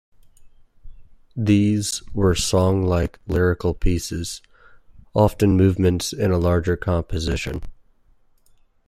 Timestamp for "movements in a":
5.55-6.39